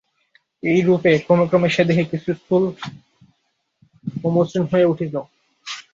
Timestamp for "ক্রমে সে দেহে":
1.49-2.03